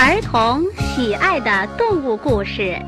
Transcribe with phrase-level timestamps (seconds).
[0.00, 2.78] 儿童喜爱的动物故事：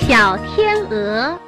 [0.00, 1.38] 小天鹅。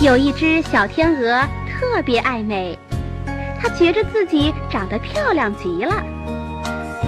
[0.00, 2.78] 有一只小天鹅特别爱美，
[3.60, 5.92] 它觉着自己长得漂亮极了。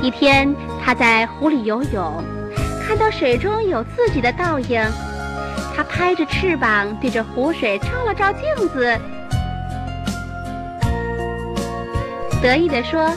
[0.02, 0.52] 一天，
[0.84, 2.12] 它在湖里游泳，
[2.84, 4.82] 看到水中有自己的倒影，
[5.76, 8.98] 它拍着翅膀对着湖水照了照镜子。
[12.42, 13.08] 得意地说：“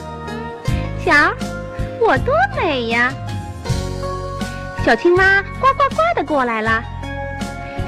[1.04, 1.34] 瞧，
[2.00, 3.12] 我多美呀！”
[4.86, 6.80] 小青蛙呱呱呱的过来了。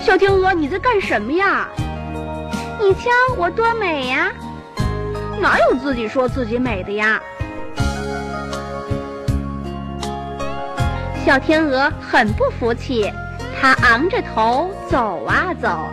[0.00, 1.68] 小天鹅，你在干什么呀？
[2.80, 4.32] 你瞧我多美呀！
[5.40, 7.22] 哪有自己说自己美的呀？
[11.24, 13.12] 小天鹅很不服气，
[13.60, 15.86] 它昂着头走啊走，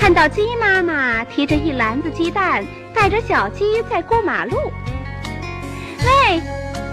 [0.00, 2.64] 看到鸡妈妈提着一篮子鸡蛋。
[2.92, 4.56] 带着小鸡在过马路。
[6.04, 6.40] 喂，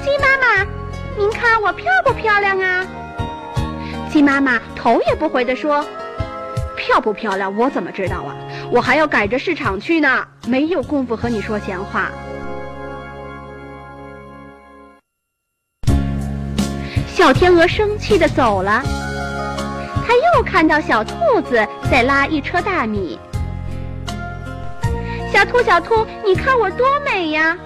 [0.02, 0.64] 鸡妈妈，
[1.18, 2.88] 您看我漂不漂亮啊？
[4.10, 5.86] 鸡妈妈头也不回地说
[6.78, 8.34] ：“漂不漂亮，我怎么知道啊？
[8.72, 12.10] 我还要赶着市场去呢，没有功夫和你说闲话。”
[17.14, 18.82] 小天鹅生气地走了。
[20.08, 23.20] 他又看到小兔子在拉一车大米。
[25.34, 27.58] 小兔，小兔，你看我多美呀！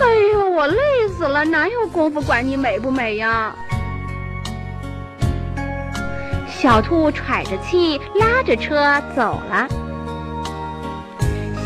[0.00, 0.78] 哎呦，我累
[1.14, 3.54] 死了，哪有功夫管你美不美呀？
[6.48, 8.82] 小兔喘着气拉着车
[9.14, 9.68] 走了。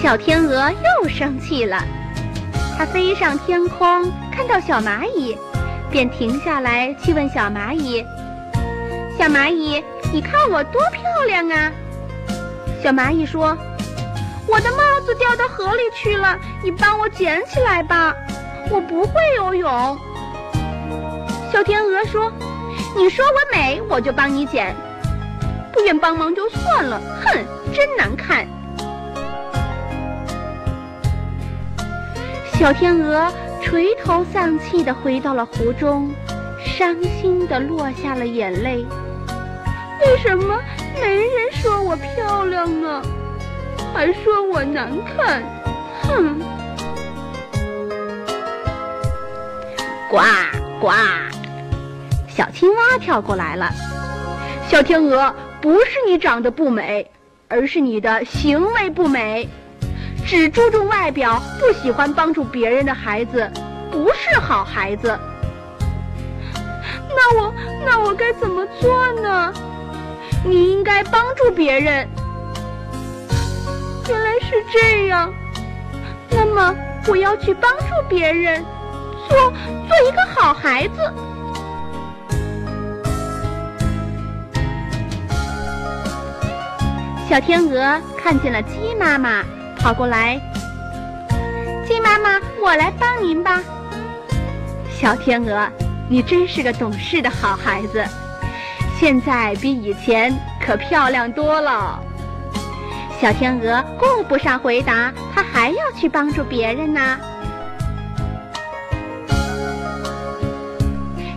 [0.02, 1.80] 小天鹅又生气了，
[2.76, 5.38] 它飞上天空，看到小蚂蚁，
[5.88, 8.04] 便停下来去问小蚂蚁
[9.18, 11.72] ：“小蚂蚁，你看我多漂亮啊？”
[12.80, 13.58] 小蚂蚁说。
[14.50, 18.14] 我的帽子掉到河里去了，你帮我捡起来吧。
[18.70, 19.98] 我不会游泳。
[21.52, 22.32] 小天鹅说
[22.96, 24.72] ：“你说我美，我就帮你捡；
[25.70, 27.44] 不愿帮忙就算了。”哼，
[27.74, 28.46] 真难看。
[32.54, 33.30] 小天鹅
[33.62, 36.10] 垂头丧气地回到了湖中，
[36.64, 38.86] 伤心地落下了眼泪。
[40.00, 40.58] 为什么
[41.00, 43.02] 没人说我漂亮呢？
[43.94, 45.42] 还说我难看，
[46.02, 46.38] 哼！
[50.10, 50.18] 呱
[50.80, 50.92] 呱，
[52.28, 53.70] 小青蛙跳过来了。
[54.68, 57.10] 小天鹅，不是你长得不美，
[57.48, 59.48] 而是你的行为不美。
[60.26, 63.50] 只注重外表，不喜欢帮助别人的孩子，
[63.90, 65.18] 不是好孩子。
[67.08, 67.54] 那我
[67.84, 69.52] 那我该怎么做呢？
[70.44, 72.08] 你应该帮助别人。
[74.08, 75.32] 原来是这样，
[76.30, 76.74] 那么
[77.06, 78.64] 我要去帮助别人，
[79.28, 81.12] 做做一个好孩子。
[87.28, 89.44] 小天鹅看见了鸡妈妈，
[89.78, 90.40] 跑过来。
[91.86, 93.62] 鸡妈妈，我来帮您吧。
[94.90, 95.68] 小天鹅，
[96.08, 98.02] 你真是个懂事的好孩子，
[99.00, 102.02] 现在比以前可漂亮多了。
[103.20, 107.16] 小天鹅顾不上回答，它还要去帮助别人呢。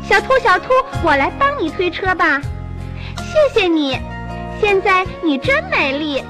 [0.03, 0.73] 小兔，小兔，
[1.03, 2.41] 我来帮你推车吧。
[3.17, 3.97] 谢谢你，
[4.59, 6.23] 现在你真美丽。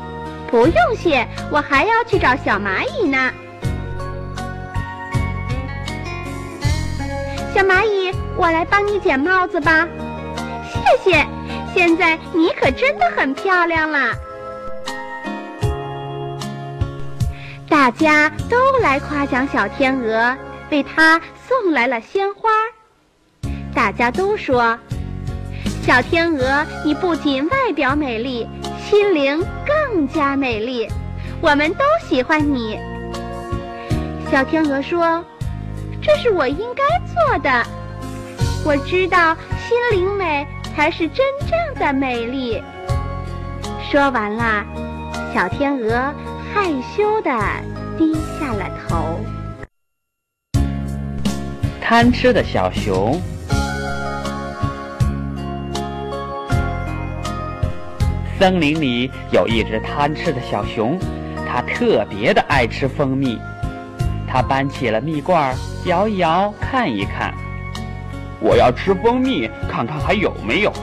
[0.50, 3.32] 不用谢，我还要去找小蚂蚁呢。
[7.56, 9.88] 小蚂蚁，我来帮你捡帽子吧。
[10.82, 11.28] 谢谢，
[11.74, 14.14] 现在你可真的很漂亮了。
[17.70, 20.36] 大家都来夸奖小天鹅，
[20.70, 22.50] 为它送来了鲜花。
[23.74, 24.78] 大家都说
[25.86, 28.48] ：“小天鹅，你不仅外表美丽，
[28.84, 30.88] 心灵更加美丽，
[31.42, 32.78] 我们都喜欢你。”
[34.30, 35.24] 小天鹅说
[36.04, 37.66] ：“这是我应该做的。
[38.66, 39.36] 我知道
[39.68, 40.46] 心灵美
[40.76, 42.62] 才是真正的美丽。”
[43.92, 44.66] 说完了，
[45.34, 46.14] 小天鹅。
[46.54, 47.32] 害羞的
[47.98, 49.22] 低下了头。
[51.80, 53.22] 贪吃的小熊。
[58.38, 61.00] 森林里有一只贪吃的小熊，
[61.48, 63.40] 它特别的爱吃蜂蜜。
[64.28, 67.34] 它搬起了蜜罐，摇一摇，看一看。
[68.42, 70.74] 我要吃蜂蜜，看看还有没有。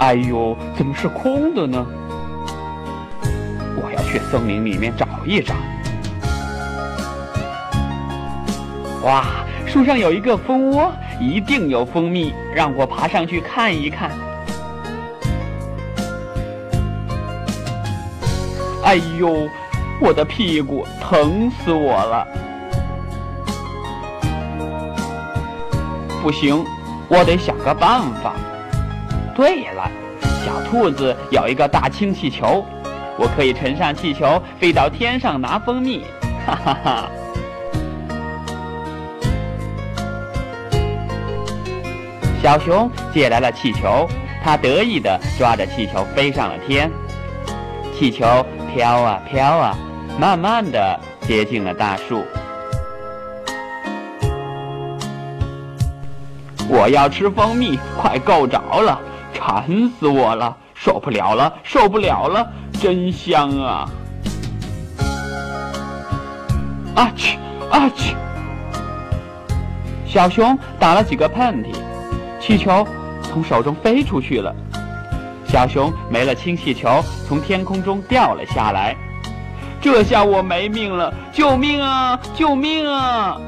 [0.00, 1.86] 哎呦，怎么是空的呢？
[3.76, 5.54] 我要去森林里面找一找。
[9.04, 9.24] 哇，
[9.64, 14.10] 树上有一个蜂窝，一定有蜂蜜，让我爬上去看一看。
[18.82, 19.48] 哎呦，
[20.00, 22.26] 我的屁股疼死我了。
[26.20, 26.64] 不行。
[27.08, 28.32] 我得想个办法。
[29.34, 29.90] 对了，
[30.44, 32.64] 小兔子有一个大氢气球，
[33.18, 36.04] 我可以乘上气球飞到天上拿蜂蜜。
[36.46, 37.10] 哈哈哈！
[42.42, 44.06] 小熊借来了气球，
[44.42, 46.90] 它得意地抓着气球飞上了天。
[47.98, 48.26] 气球
[48.74, 49.76] 飘啊飘啊，
[50.18, 52.22] 慢慢地接近了大树。
[56.76, 58.98] 我要吃蜂蜜，快够着了，
[59.32, 62.44] 馋死我了，受不了了，受不了了，
[62.80, 63.88] 真香啊！
[66.96, 67.38] 啊去
[67.70, 68.16] 啊去！
[70.04, 71.72] 小熊打了几个喷嚏。
[72.40, 72.84] 气球
[73.22, 74.52] 从手中飞出去了，
[75.46, 78.96] 小熊没了氢气球，从天空中掉了下来。
[79.80, 81.14] 这下我没命了！
[81.32, 82.18] 救命啊！
[82.34, 83.38] 救命啊！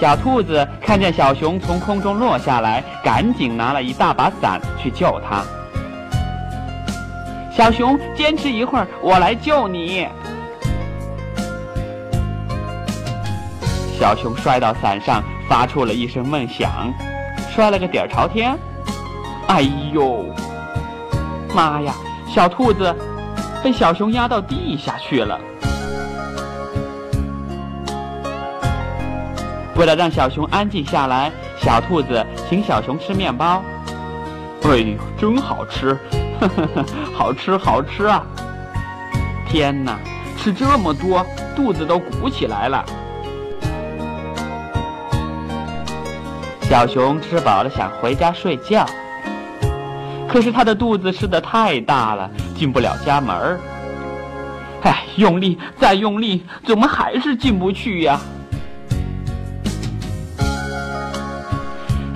[0.00, 5.42] 小兔子看见小熊从空中落下来，赶紧拿了一大把伞去救它。
[7.50, 10.06] 小熊，坚持一会儿，我来救你。
[13.98, 16.70] 小熊摔到伞上，发出了一声闷响，
[17.50, 18.56] 摔了个底儿朝天。
[19.48, 19.62] 哎
[19.92, 20.24] 呦，
[21.52, 21.92] 妈呀！
[22.32, 22.94] 小兔子
[23.64, 25.40] 被小熊压到地下去了。
[29.78, 33.62] 为了让小熊安静下来，小兔子请小熊吃面包。
[34.64, 35.96] 哎呦，真好吃！
[36.40, 36.84] 呵呵呵，
[37.16, 38.26] 好吃好吃啊！
[39.48, 39.96] 天哪，
[40.36, 42.84] 吃这么多，肚子都鼓起来了。
[46.62, 48.84] 小熊吃饱了，想回家睡觉。
[50.28, 53.60] 可是他的肚子吃的太大了，进不了家门儿。
[54.82, 58.18] 哎，用力，再用力，怎么还是进不去呀？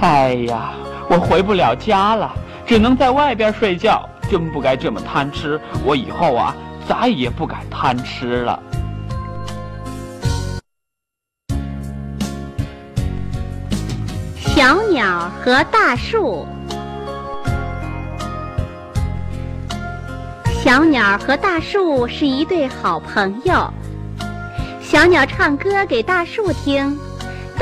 [0.02, 0.72] 哎呀，
[1.08, 2.32] 我回不了家了，
[2.66, 4.08] 只能在外边睡觉。
[4.28, 6.52] 真不该这么贪吃，我以后啊，
[6.88, 8.60] 再也不敢贪吃了。
[14.36, 16.48] 小鸟和大树。
[20.64, 23.72] 小鸟和大树是一对好朋友。
[24.80, 26.98] 小鸟唱歌给大树听，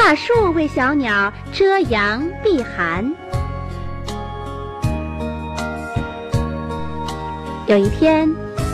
[0.03, 3.15] 大树为小鸟遮阳避寒。
[7.67, 8.27] 有一天，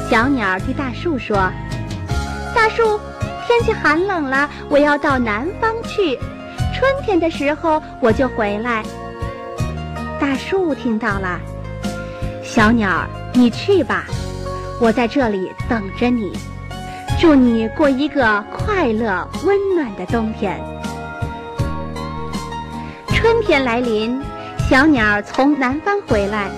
[0.08, 1.50] 小鸟对大树说
[2.54, 2.98] ：“大树，
[3.44, 6.16] 天气寒冷了，我要到南方去。”
[6.72, 8.84] 春天的时候我就回来。
[10.20, 11.40] 大树听到了，
[12.44, 14.04] 小鸟，你去吧，
[14.80, 16.38] 我在这里等着你。
[17.18, 20.58] 祝你过一个快乐温暖的冬天。
[23.26, 24.22] 春天来临，
[24.70, 26.48] 小鸟从南方回来，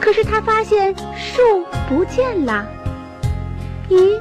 [0.00, 2.64] 可是它发现树不见了。
[3.88, 4.12] 咦，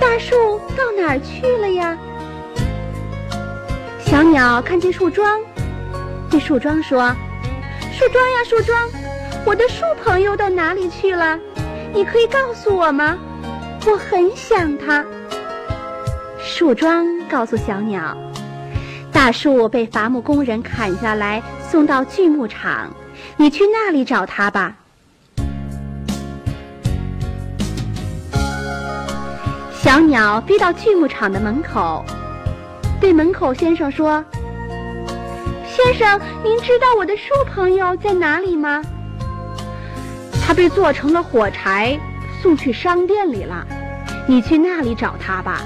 [0.00, 0.34] 大树
[0.76, 1.96] 到哪儿去了呀？
[4.00, 5.40] 小鸟看见树桩，
[6.28, 7.14] 对树桩说
[7.96, 8.76] ：“树桩呀，树桩，
[9.44, 11.38] 我的树朋友到哪里去了？
[11.92, 13.16] 你可以告诉我吗？
[13.86, 15.04] 我很想他。”
[16.42, 18.16] 树桩告诉小鸟
[19.24, 22.94] ：“大树被伐木工人砍下来，送到锯木厂，
[23.38, 24.76] 你去那里找他吧。”
[29.72, 32.04] 小鸟飞到锯木厂的门口。
[33.00, 34.22] 对门口先生说
[35.64, 38.82] ：“先生，您知道我的树朋友在哪里吗？
[40.46, 41.98] 他被做成了火柴，
[42.42, 43.66] 送去商店里了。
[44.26, 45.62] 你去那里找他吧。”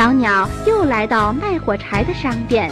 [0.00, 2.70] 小鸟又来到卖火柴的商店，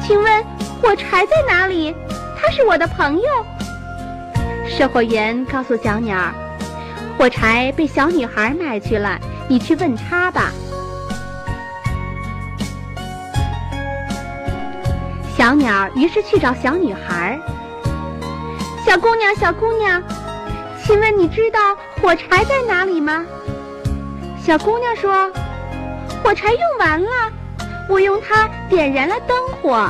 [0.00, 0.44] 请问
[0.80, 1.92] 火柴在哪里？
[2.40, 3.24] 他是我的朋友。
[4.68, 6.16] 售货员告诉小鸟。
[7.18, 9.18] 火柴被小女孩买去了，
[9.48, 10.52] 你去问她吧。
[15.36, 17.40] 小鸟于是去找小女孩。
[18.86, 20.00] 小姑娘，小姑娘，
[20.80, 23.26] 请问你知道火柴在哪里吗？
[24.40, 25.28] 小姑娘说
[26.26, 27.08] ：“火柴用完了，
[27.88, 29.88] 我用它点燃了灯火。”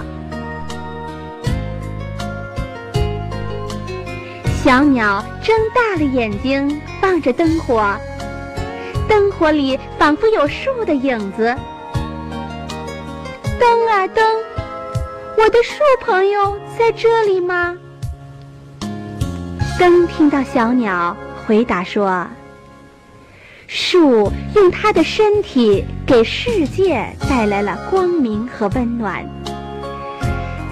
[4.62, 7.96] 小鸟睁大了眼睛望着灯火，
[9.08, 11.56] 灯火里仿佛有树的影子。
[13.58, 14.22] 灯啊灯，
[15.38, 17.74] 我的树朋友在这里吗？
[19.78, 21.16] 灯听到小鸟
[21.46, 22.26] 回答说
[23.66, 29.26] ：“树用它的身体给世界带来了光明和温暖，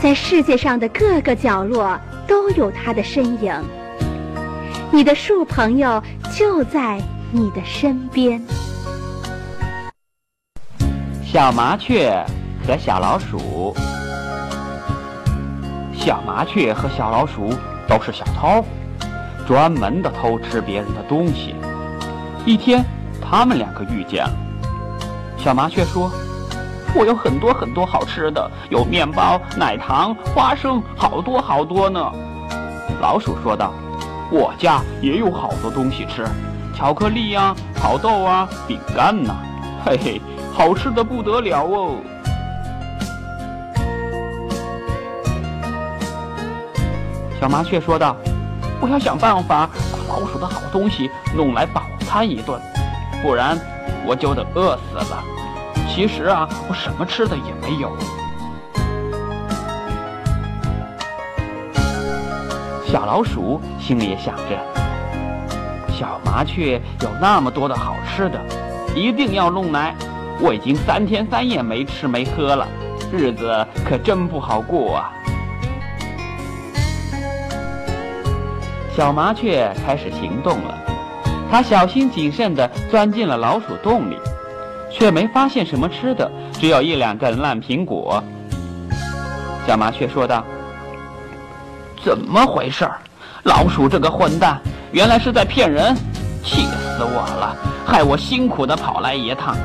[0.01, 3.53] 在世界上的各个角落都有它的身影。
[4.93, 6.03] 你的树朋友
[6.37, 7.01] 就在
[7.33, 8.41] 你的身边。”
[11.25, 12.25] 小麻雀
[12.65, 13.75] 和小老鼠，
[15.93, 17.53] 小麻雀和小老鼠
[17.89, 18.65] 都是小偷。
[19.47, 21.55] 专门的偷吃别人的东西。
[22.47, 22.85] 一天，
[23.23, 24.33] 他们两个遇见了。
[25.39, 26.11] 小麻雀说
[26.95, 32.13] ：“我有很多很多好吃的，有面包、奶糖、花生，好多好多呢。”
[33.01, 33.73] 老鼠说道
[34.31, 36.27] ：“我家也有好多东西吃，
[36.77, 39.35] 巧克力呀、烤豆啊、饼干呐，
[39.83, 40.21] 嘿嘿，
[40.53, 41.97] 好吃的不得了哦。”
[47.41, 48.15] 小麻雀说道。
[48.81, 49.71] 我要想办法把
[50.09, 52.61] 老鼠的好东西弄来饱餐一顿，
[53.23, 53.59] 不然
[54.07, 55.25] 我就得饿死了。
[55.89, 57.97] 其实啊，我什么吃的也没有。
[62.87, 64.59] 小老鼠心里也想着，
[65.93, 68.41] 小麻雀有那么多的好吃的，
[68.95, 69.95] 一定要弄来。
[70.41, 72.67] 我已经三天三夜没吃没喝了，
[73.13, 75.13] 日子可真不好过啊。
[78.97, 80.79] 小麻雀开始行动了，
[81.55, 84.19] 他小心谨慎地钻进了老鼠洞里，
[84.91, 88.21] 却没发现什么吃的，只有一两根烂苹果。
[89.65, 90.45] 小麻雀说道
[92.03, 92.91] ：“怎么回事？
[93.45, 95.95] 老鼠这个混蛋，原来是在骗人！
[96.43, 97.57] 气死我了，
[97.87, 99.57] 害我辛苦地跑来一趟。”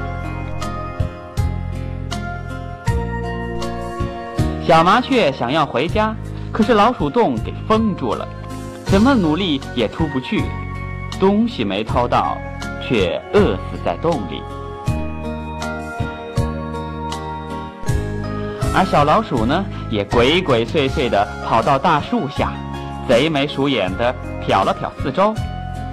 [4.63, 6.15] 小麻雀想要回家，
[6.51, 8.27] 可是老鼠洞给封住了。
[8.85, 10.43] 怎么努力也出不去，
[11.19, 12.37] 东西没偷到，
[12.81, 14.41] 却饿死在洞里。
[18.73, 22.53] 而小老鼠呢，也鬼鬼祟祟地跑到大树下，
[23.07, 24.13] 贼眉鼠眼地
[24.47, 25.33] 瞟了瞟四周，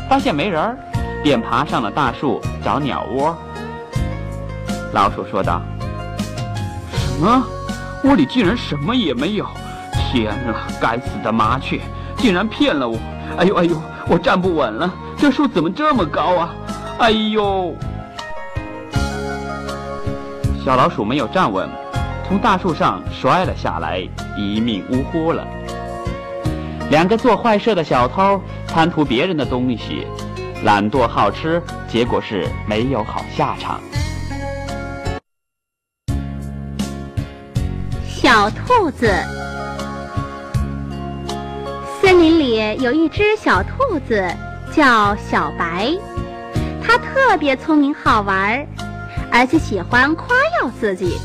[0.09, 0.76] 发现没人儿，
[1.25, 3.37] 便爬上了大树找鸟窝。
[4.92, 5.61] 老鼠说道
[6.92, 7.45] ：“什么？
[8.04, 9.47] 窝里竟然什么也没有！
[9.92, 11.80] 天啊，该死的麻雀！”
[12.16, 12.97] 竟然骗了我！
[13.37, 16.55] 哎呦哎呦，我站不稳了，这树怎么这么高啊？
[16.99, 17.75] 哎呦！
[20.65, 21.69] 小老鼠没有站稳，
[22.27, 24.01] 从大树上摔了下来，
[24.37, 25.47] 一命呜呼了。
[26.89, 30.07] 两个做坏事的小偷贪图别人的东西，
[30.63, 33.81] 懒惰好吃，结果是没有好下场。
[38.07, 39.36] 小兔子。
[42.26, 44.28] 森林里有一只小兔子，
[44.75, 45.95] 叫小白。
[46.83, 48.66] 它特别聪明好玩，
[49.30, 51.16] 而且喜欢夸耀自己。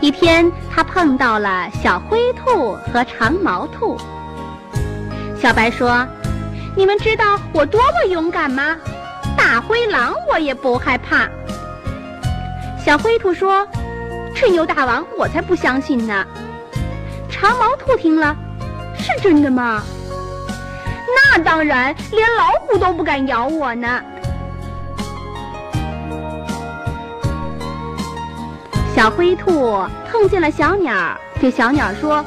[0.00, 3.98] 一天，它碰到了小灰兔和长毛兔。
[5.38, 6.08] 小白说
[6.74, 8.74] ：“你们知道我多么勇敢吗？
[9.36, 11.28] 大灰狼我也不害怕。”
[12.82, 13.68] 小灰兔说
[14.34, 16.24] ：“吹牛大王，我才不相信呢。”
[17.38, 18.34] 长毛兔听了，
[18.96, 19.82] 是真的吗？
[21.06, 24.00] 那当然，连老虎都不敢咬我呢。
[28.94, 30.94] 小灰兔碰见了小鸟，
[31.38, 32.24] 对小鸟说：“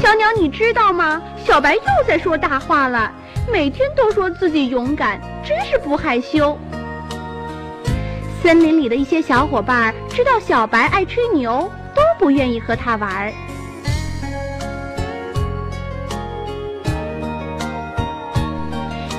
[0.00, 1.20] 小鸟，你知道吗？
[1.44, 3.12] 小白又在说大话了，
[3.52, 6.58] 每天都说自己勇敢，真是不害羞。”
[8.42, 13.30] 森林里的一些小伙伴知道小白爱吹牛，都不愿意和他玩。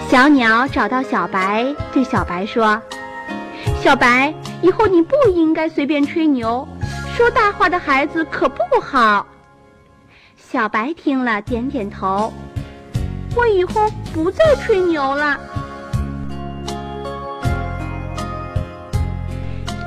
[0.09, 1.63] 小鸟找到小白，
[1.93, 2.81] 对小白说
[3.79, 6.67] ：“小白，以后你不应该随便吹牛，
[7.15, 9.27] 说大话的孩子可不好。”
[10.35, 12.33] 小白听了，点点头
[13.37, 15.39] ：“我以后不再吹牛了。”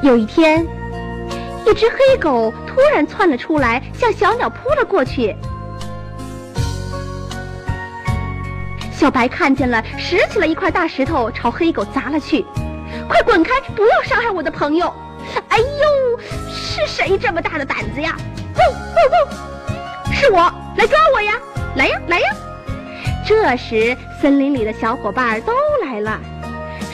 [0.04, 0.64] 有一天，
[1.66, 5.34] 一只黑狗突然窜了出来，向小鸟扑了过去。
[9.02, 12.46] 小白看见了，拾起了一块大石头朝黑狗砸了去。
[13.08, 13.50] 快滚开！
[13.74, 14.94] 不要伤害我的朋友！
[15.48, 18.16] 哎呦，是谁这么大的胆子呀？
[18.54, 20.12] 吼吼吼！
[20.12, 20.38] 是我，
[20.76, 21.32] 来抓我呀！
[21.74, 22.26] 来呀，来呀！
[23.26, 25.52] 这时，森林里的小伙伴都
[25.84, 26.20] 来了。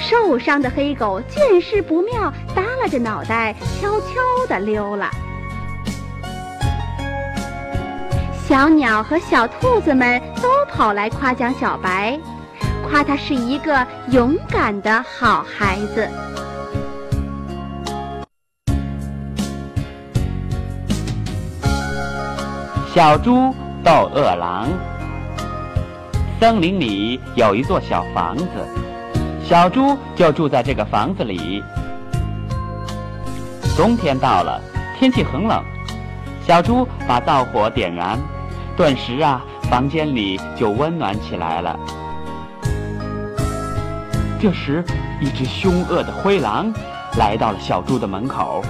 [0.00, 5.10] 受伤的黑狗见势不妙，耷拉着脑袋，悄悄地溜了。
[8.48, 12.18] 小鸟和小兔子们都跑来夸奖小白，
[12.88, 16.08] 夸他是一个勇敢的好孩子。
[22.94, 24.66] 小猪斗饿狼。
[26.40, 28.46] 森林里有一座小房子，
[29.46, 31.62] 小猪就住在这个房子里。
[33.76, 34.58] 冬天到了，
[34.98, 35.62] 天气很冷，
[36.46, 38.18] 小猪把灶火点燃。
[38.78, 41.76] 顿时啊，房间里就温暖起来了。
[44.40, 44.84] 这时，
[45.20, 46.72] 一只凶恶的灰狼
[47.16, 48.62] 来到了小猪的门口。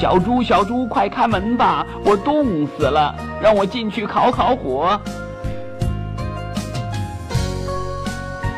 [0.00, 1.84] 小猪，小猪，快开门吧！
[2.04, 3.12] 我冻死了，
[3.42, 4.96] 让我进去烤烤火。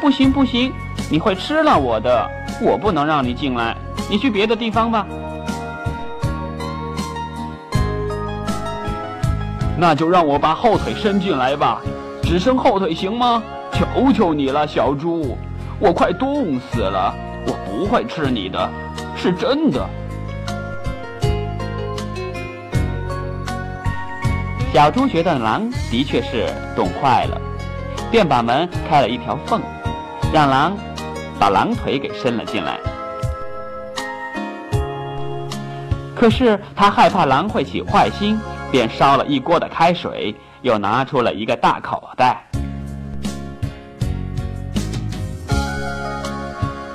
[0.02, 0.71] 不行，不行，
[1.11, 2.28] 你会吃了我的，
[2.61, 3.75] 我不能让你进来。
[4.11, 5.07] 你去别的地方吧。
[9.80, 11.80] 那就让我把后腿伸进来吧，
[12.25, 13.40] 只伸后腿行吗？
[13.73, 15.38] 求求你了，小猪，
[15.78, 17.14] 我快冻死了，
[17.47, 18.68] 我不会吃你的，
[19.16, 19.88] 是真的。
[24.75, 27.40] 小猪觉得狼的确是冻坏了，
[28.11, 29.62] 便把门开了一条缝，
[30.32, 30.76] 让狼
[31.38, 32.80] 把狼腿给伸了进来。
[36.16, 38.37] 可是他害怕狼会起坏心。
[38.70, 42.44] 便烧了一锅的开水，又拿出了一个大口袋。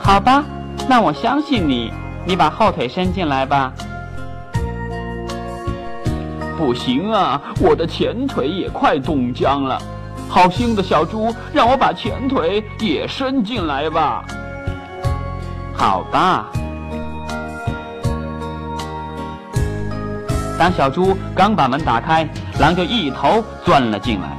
[0.02, 0.44] 好吧，
[0.88, 1.92] 那我相信你，
[2.26, 3.72] 你把后腿伸进来吧。
[6.58, 9.82] 不行啊，我的前腿也快冻僵了。
[10.30, 14.24] 好心的小猪，让我把前腿也伸进来吧。
[15.74, 16.48] 好吧。
[20.64, 22.26] 当小猪刚把门打开，
[22.58, 24.30] 狼就一头钻了进来，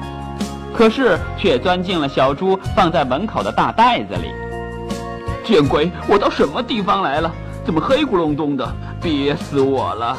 [0.73, 4.33] 可是却钻进了小猪放在门口的大袋子里。
[5.45, 5.93] 见鬼！
[6.09, 7.31] 我到什么地方来了？
[7.63, 8.67] 怎么黑咕隆咚的？
[9.03, 10.17] 憋死我了！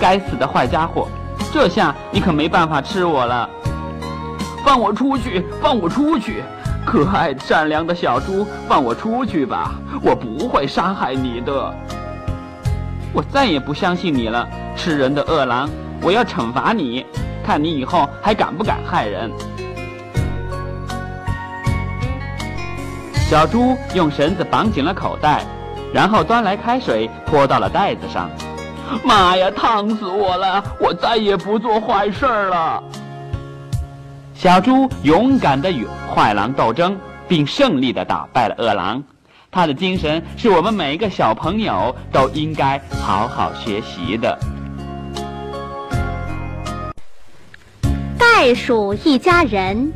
[0.00, 1.06] 该死的坏家伙，
[1.52, 3.46] 这下你可没办法吃我了！
[4.64, 5.44] 放我出去！
[5.60, 6.42] 放我出去！
[6.86, 9.72] 可爱善良的小猪，放我出去吧！
[10.00, 11.74] 我不会伤害你的。
[13.14, 15.70] 我再也不相信你了，吃人的饿狼！
[16.02, 17.06] 我要惩罚你，
[17.46, 19.30] 看你以后还敢不敢害人。
[23.30, 25.44] 小猪用绳子绑紧了口袋，
[25.92, 28.28] 然后端来开水泼到了袋子上。
[29.04, 30.62] 妈呀，烫死我了！
[30.80, 32.82] 我再也不做坏事了。
[34.34, 36.98] 小猪勇敢地与坏狼斗争，
[37.28, 39.00] 并胜利地打败了饿狼。
[39.54, 44.36] 他的精神是我们每一个小朋友都应该好好学习的。
[48.18, 49.92] 袋鼠一家人，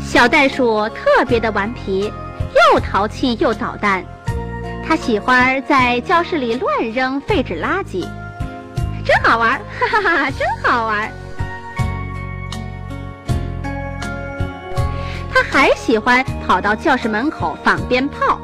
[0.00, 2.08] 小袋鼠特别的顽皮，
[2.72, 4.04] 又淘气又捣蛋。
[4.86, 8.06] 他喜欢在教室里乱扔废纸垃圾，
[9.04, 11.10] 真好玩，哈哈哈，真好玩。
[15.32, 18.38] 他还喜欢跑到教室门口放鞭炮。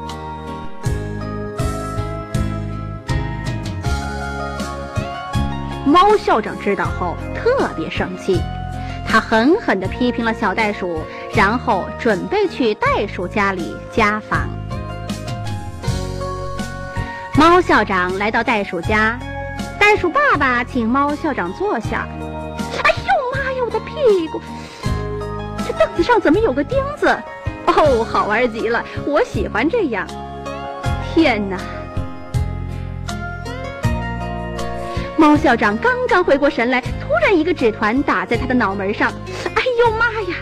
[5.85, 8.39] 猫校长知道后特别生气，
[9.07, 14.47] 他狠狠地批评了小袋鼠，然后准备去袋鼠家里家访。
[17.35, 19.17] 猫校长来到袋鼠家，
[19.79, 22.07] 袋鼠爸爸请猫校长坐下。
[22.83, 24.39] 哎呦妈呀，我的屁股！
[25.73, 27.07] 凳 子上怎么有个钉子？
[27.67, 30.07] 哦，好玩极了，我喜欢这样。
[31.13, 31.57] 天哪！
[35.17, 39.11] 猫校长刚刚回过神来，突然一个纸团打在他的脑门上。
[39.55, 40.37] 哎呦妈呀！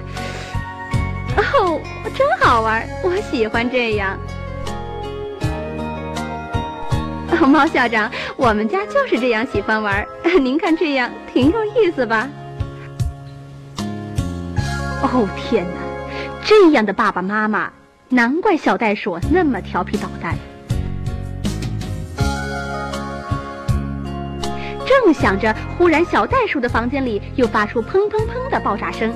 [1.38, 1.80] 哦，
[2.16, 4.18] 真好玩，我喜欢这样。
[7.48, 10.06] 猫校长，我们家就是这样喜欢玩。
[10.42, 12.30] 您看这样挺有意思吧？
[15.14, 15.80] 哦天哪，
[16.44, 17.72] 这样的爸爸妈妈，
[18.10, 20.36] 难怪小袋鼠那么调皮捣蛋。
[24.86, 29.14] 正想着，忽然小袋鼠的房间里又发出砰砰砰的爆炸声，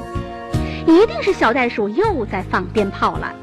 [0.88, 3.34] 一定是小袋鼠又在放鞭炮了。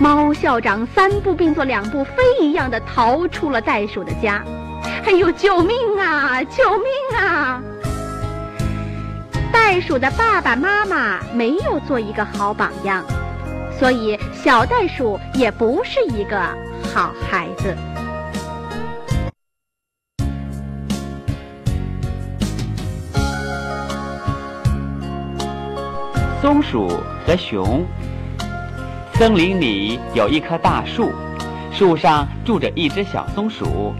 [0.00, 4.44] 猫校长三步并作两步飞一样的逃出了袋鼠的家。
[5.04, 6.42] 哎呦，救命啊！
[6.44, 7.62] 救命啊！
[9.52, 13.04] 袋鼠的爸爸妈妈没有做一个好榜样，
[13.78, 16.40] 所以小袋鼠也不是一个
[16.92, 17.76] 好孩子。
[26.40, 26.88] 松鼠
[27.26, 27.84] 和熊。
[29.14, 31.10] 森林里有一棵大树，
[31.72, 33.92] 树上住着一只小松鼠。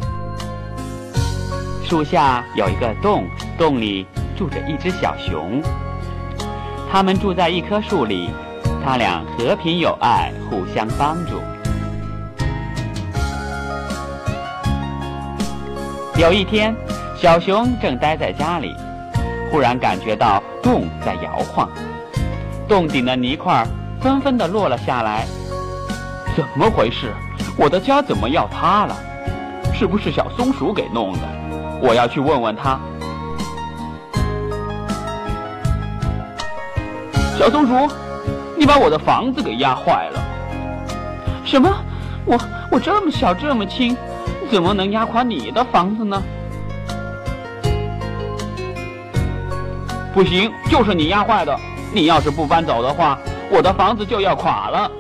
[1.85, 3.27] 树下有一个洞，
[3.59, 4.07] 洞里
[4.39, 5.61] 住着一只小熊。
[6.91, 8.31] 他们住在一棵树里，
[8.85, 11.41] 他俩和平友爱，互相帮助。
[16.17, 16.73] 有一天，
[17.17, 18.77] 小熊正待在家里，
[19.51, 21.69] 忽然感觉到洞在摇晃。
[22.69, 23.67] 洞顶的泥块
[24.01, 25.27] 纷纷地落了下来，
[26.37, 27.13] 怎么回事？
[27.57, 28.97] 我的家怎么要塌了？
[29.75, 31.21] 是不是小松鼠给弄的？
[31.83, 32.79] 我要去问问他。
[37.39, 37.89] 小松鼠，
[38.57, 40.21] 你把我的房子给压坏了。
[41.45, 41.73] 什么？
[42.25, 42.37] 我
[42.69, 43.97] 我这么小这么轻，
[44.51, 46.21] 怎么能压垮你的房子呢？
[50.13, 51.57] 不行，就是你压坏的。
[51.95, 53.17] 你要是不搬走的话，
[53.53, 54.91] 我的房子就要垮了。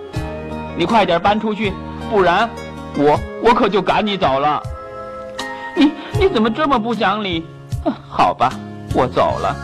[0.77, 1.72] 你快点搬出去，
[2.09, 2.48] 不然
[2.96, 4.62] 我我可就赶你走了。
[5.74, 7.44] 你你怎么这么不讲理？
[8.09, 8.53] 好吧，
[8.94, 9.57] 我走了。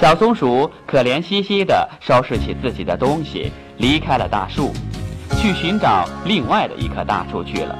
[0.00, 4.72] 小松鼠可怜兮兮地收拾起自己的东西，离开了大树，
[5.36, 7.76] 去寻找另外的一棵大树去了。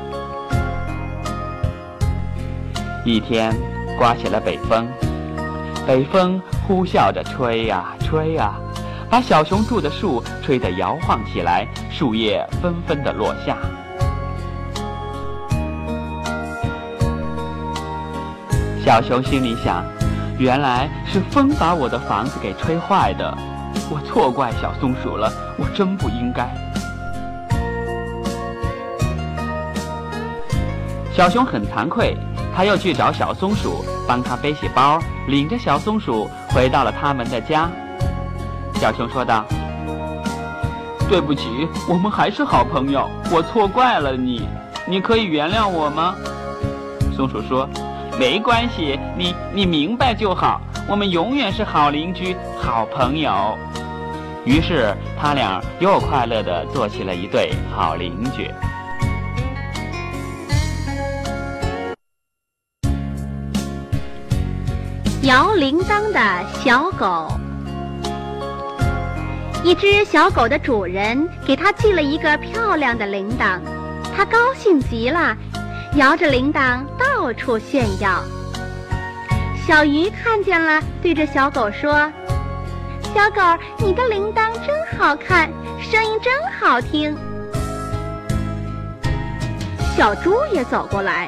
[3.05, 3.55] 一天，
[3.97, 4.89] 刮起了北风，
[5.87, 6.41] 北风。
[6.67, 8.53] 呼啸着吹呀吹呀，
[9.09, 13.57] 把小熊住的树吹得摇晃起来，树叶纷纷的落下。
[18.85, 19.83] 小熊心里想：
[20.39, 23.37] 原来是风把我的房子给吹坏的，
[23.91, 26.49] 我错怪小松鼠了，我真不应该。
[31.13, 32.17] 小熊很惭愧。
[32.55, 34.99] 他又去找小松鼠，帮他背起包，
[35.29, 37.71] 领着小松鼠回到了他们的家。
[38.75, 39.45] 小熊说道
[41.09, 44.49] ：“对不起，我们还是好朋友，我错怪了你，
[44.89, 46.17] 你可以原谅我吗？”
[47.15, 47.69] 松鼠说
[48.19, 53.57] ：“没关系，你你明白就好，我们永远是好邻居、好朋友。”
[54.45, 58.51] 于是他俩又快乐地做起了一对好邻居。
[65.23, 67.29] 摇铃铛的小狗，
[69.63, 73.61] 一只小狗的主人给它系了一个漂亮的铃铛，
[74.17, 75.37] 它高兴极了，
[75.99, 78.23] 摇着铃铛到处炫耀。
[79.67, 82.09] 小鱼看见了，对着小狗说
[83.13, 83.43] ：“小狗，
[83.79, 87.17] 你的铃铛真好看，声音真好听。”
[89.97, 91.27] 小猪也走过来：“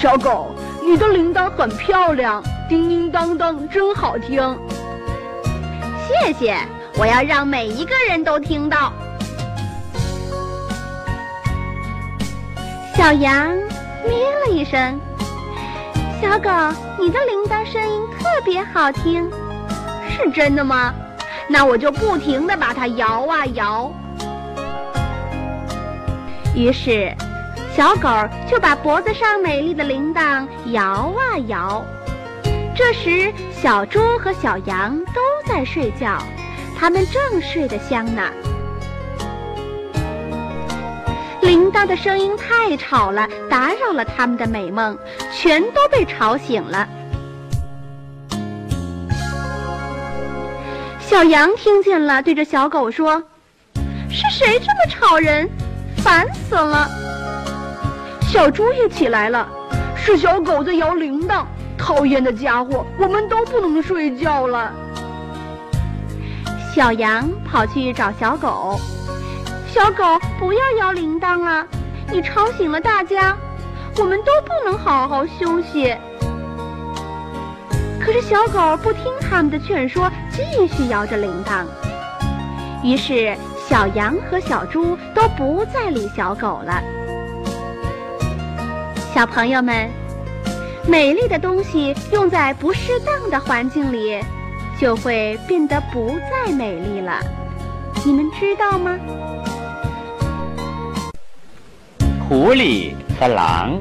[0.00, 4.56] 小狗，你的铃铛很漂亮。”叮叮当当，真好听！
[6.06, 6.56] 谢谢，
[6.96, 8.92] 我要让每一个人都听到。
[12.96, 13.52] 小羊
[14.06, 15.00] 咩了一声
[16.20, 16.50] ：“小狗，
[16.98, 19.30] 你的铃铛声音特别好听，
[20.08, 20.94] 是真的吗？
[21.48, 23.92] 那我就不停的把它摇啊摇。”
[26.54, 27.12] 于是，
[27.76, 28.08] 小狗
[28.48, 31.84] 就把脖子上美丽的铃铛摇啊摇。
[32.76, 36.18] 这时，小猪和小羊都在睡觉，
[36.78, 38.22] 它们正睡得香呢。
[41.54, 44.98] 铃铛的声音太吵了，打扰了他们的美梦，
[45.32, 46.88] 全都被吵醒了。
[50.98, 53.22] 小羊听见了，对着小狗说
[54.10, 55.48] ：“是谁这么吵人？
[55.98, 56.88] 烦死了！”
[58.26, 59.48] 小猪也起来了
[59.94, 61.44] ：“是小狗在摇铃铛。”
[61.78, 64.72] 讨厌的家伙，我们都不能睡觉了。
[66.74, 68.76] 小羊跑去找小狗，
[69.74, 70.04] 小狗
[70.38, 71.66] 不要摇铃铛了，
[72.12, 73.36] 你吵醒了大家，
[73.98, 75.92] 我们都不能好好休息。
[78.00, 81.64] 可是小狗不听他们的劝说，继续摇着铃铛。
[82.84, 83.36] 于是
[83.68, 86.80] 小羊和小猪都不再理小狗了。
[89.12, 89.90] 小朋友们。
[90.86, 94.20] 美丽的东西用在不适当的环境里，
[94.78, 97.18] 就会变得不再美丽了。
[98.04, 98.94] 你们知道吗？
[102.26, 103.78] 狐狸和狼。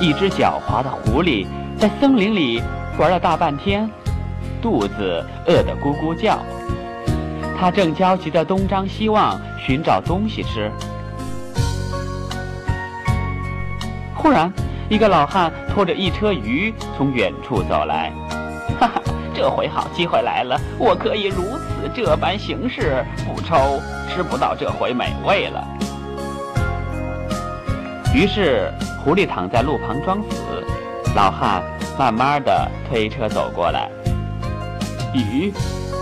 [0.00, 1.46] 一只狡猾的狐狸
[1.78, 2.62] 在森林里
[2.98, 3.88] 玩了大半天，
[4.60, 6.38] 肚子饿得咕咕叫。
[7.58, 10.70] 它正焦急地东张西望寻找东西吃，
[14.14, 14.52] 忽然，
[14.90, 18.12] 一个老汉拖着一车鱼从远处走来。
[18.78, 19.00] 哈哈，
[19.34, 25.66] 这回好机会来了，我可以如此这般行事，不抽吃不到这回美味了。
[28.14, 28.72] 于是，
[29.02, 30.64] 狐狸躺在路旁装死，
[31.16, 31.60] 老汉
[31.98, 33.90] 慢慢的推车走过来。
[35.12, 35.52] 咦，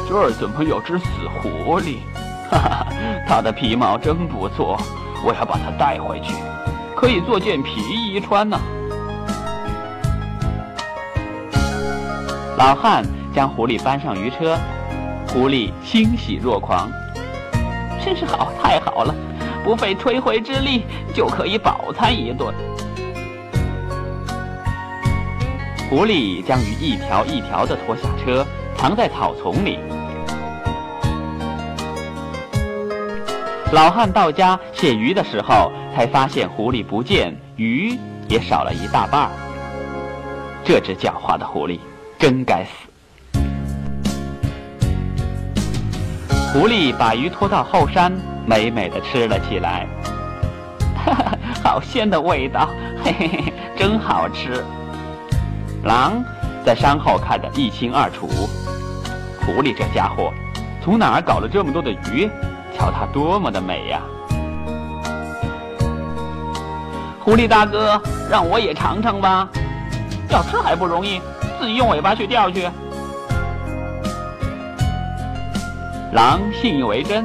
[0.07, 1.07] 这儿怎么有只死
[1.40, 1.96] 狐狸？
[2.53, 2.87] 哈哈，
[3.27, 4.79] 它的皮毛真不错，
[5.25, 6.35] 我要把它带回去，
[6.94, 8.61] 可以做件皮衣穿呢。
[12.59, 13.03] 老汉
[13.35, 14.59] 将狐狸搬上鱼车，
[15.29, 16.90] 狐狸欣喜若狂，
[18.05, 19.14] 真是好，太好了，
[19.64, 22.53] 不费吹灰之力就可以饱餐一顿。
[25.88, 28.46] 狐狸将鱼一条一条地拖下车，
[28.77, 29.79] 藏在草丛里。
[33.72, 37.98] 老汉到家卸鱼的时候，才发现狐狸不见，鱼
[38.29, 39.31] 也少了一大半。
[40.64, 41.79] 这只狡猾的狐狸！
[42.18, 43.38] 真该死！
[46.53, 48.12] 狐狸把鱼拖到后山，
[48.46, 49.87] 美美的吃了起来。
[51.05, 52.68] 哈哈，好鲜的味道，
[53.02, 54.64] 嘿嘿嘿，真好吃。
[55.85, 56.22] 狼
[56.64, 58.28] 在山后看得一清二楚。
[59.40, 60.33] 狐狸这家伙，
[60.83, 62.31] 从哪儿搞了这么多的鱼？
[62.78, 64.00] 瞧它多么的美呀！
[67.20, 68.00] 狐狸大哥，
[68.31, 69.48] 让我也尝尝吧。
[70.31, 71.20] 要吃还不容易。
[71.61, 72.68] 自己用尾巴去钓去。
[76.12, 77.24] 狼信以为真，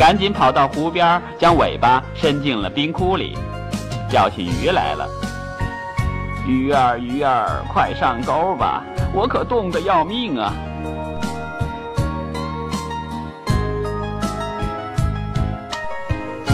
[0.00, 3.36] 赶紧跑到湖边，将尾巴伸进了冰窟里，
[4.08, 5.06] 钓起鱼来了。
[6.48, 8.82] 鱼儿鱼儿，快上钩吧！
[9.12, 10.54] 我可冻得要命啊！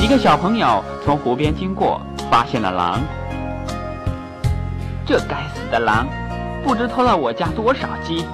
[0.03, 3.01] 一个小朋友从湖边经过，发现了狼。
[5.07, 6.09] 这该死的狼！
[6.65, 8.27] 不知偷了我家多少鸡。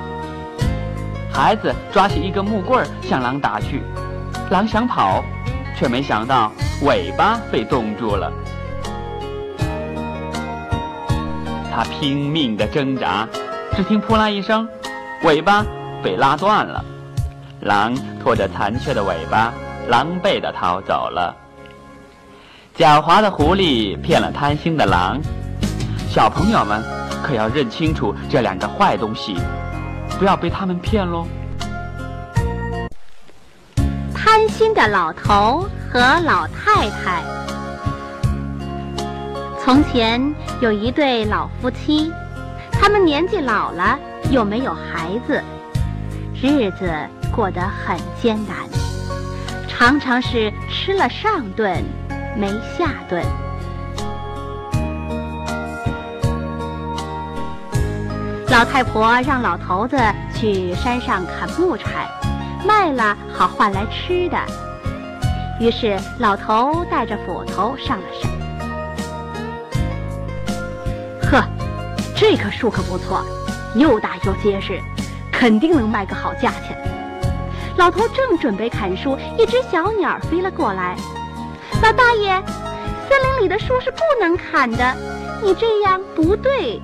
[1.30, 3.82] 孩子抓起一根木棍向狼打去，
[4.52, 5.24] 狼想跑，
[5.74, 8.30] 却没想到尾巴被冻住了。
[11.74, 13.26] 它拼命地挣扎，
[13.74, 14.68] 只听“扑啦”一声，
[15.24, 15.64] 尾巴
[16.02, 16.84] 被拉断了。
[17.60, 19.54] 狼拖着残缺的尾巴，
[19.88, 21.34] 狼狈地逃走了。
[22.76, 25.18] 狡猾的狐狸骗了贪心的狼，
[26.10, 26.82] 小朋友们。
[27.22, 29.36] 可要认清楚这两个坏东西，
[30.18, 31.24] 不要被他们骗喽。
[34.34, 37.22] 贪心的老头和老太太。
[39.62, 42.10] 从前有一对老夫妻，
[42.72, 43.98] 他们年纪老了，
[44.30, 45.38] 又没有孩子，
[46.42, 46.90] 日子
[47.30, 48.56] 过得很艰难，
[49.68, 51.84] 常常是吃了上顿
[52.34, 53.22] 没下顿。
[58.48, 59.98] 老太婆让老头子
[60.34, 62.08] 去山上砍木柴，
[62.66, 64.38] 卖了好换来吃的。
[65.60, 68.30] 于是老头带着斧头上了山。
[71.30, 71.44] 呵，
[72.16, 73.24] 这棵树可不错，
[73.74, 74.80] 又大又结实，
[75.30, 76.76] 肯定能卖个好价钱。
[77.76, 80.96] 老头正准备砍树，一只小鸟飞了过来。
[81.82, 82.30] 老大爷，
[83.08, 84.94] 森林里的树是不能砍的，
[85.42, 86.80] 你这样不对。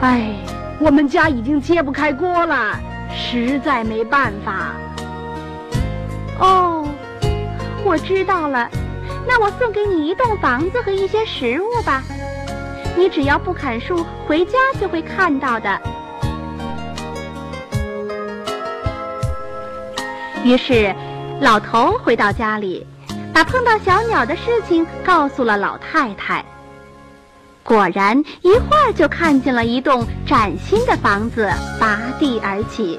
[0.00, 0.34] 哎，
[0.78, 2.78] 我们家已经揭不开锅了，
[3.14, 4.72] 实在没办法。
[6.38, 6.88] 哦，
[7.84, 8.68] 我知道了，
[9.26, 12.02] 那我送给你一栋房子和一些食物吧。
[12.96, 15.80] 你只要不砍树，回家就会看到的。
[20.44, 20.94] 于是，
[21.40, 22.86] 老头回到家里，
[23.32, 26.44] 把碰到小鸟的事情告诉了老太太。
[27.64, 31.48] 果然，一会儿就看见了一栋崭新的房子
[31.78, 32.98] 拔地而起，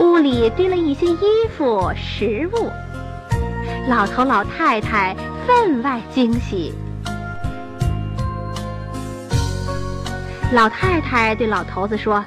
[0.00, 1.18] 屋里堆了一些衣
[1.56, 2.70] 服、食物。
[3.88, 5.14] 老头老太太
[5.46, 6.74] 分外惊喜。
[10.52, 12.24] 老太太对老头子说：“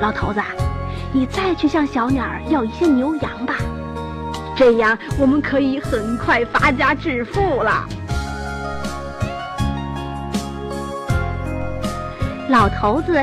[0.00, 0.40] 老头子，
[1.12, 3.56] 你再去向小鸟要一些牛羊吧，
[4.56, 7.84] 这样我们可以很快发家致富了。”
[12.52, 13.14] 老头子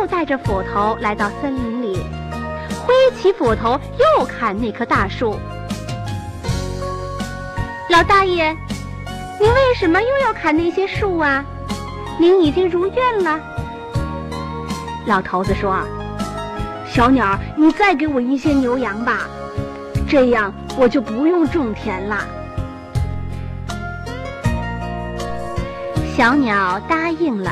[0.00, 2.02] 又带着斧头来到森林里，
[2.86, 5.38] 挥起斧头又砍那棵大树。
[7.90, 8.50] 老大爷，
[9.38, 11.44] 您为什么又要砍那些树啊？
[12.18, 13.38] 您已经如愿了。
[15.04, 15.78] 老头子说
[16.88, 19.28] ：“小鸟，你再给我一些牛羊吧，
[20.08, 22.24] 这样我就不用种田了。”
[26.16, 27.50] 小鸟答应了。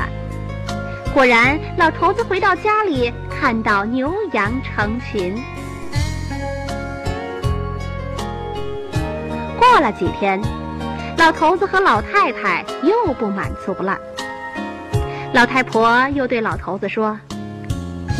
[1.17, 5.35] 果然，老头子回到家里，看到牛羊成群。
[9.57, 10.39] 过了几天，
[11.17, 13.97] 老头子和老太太又不满足了。
[15.33, 17.19] 老太婆又对老头子说。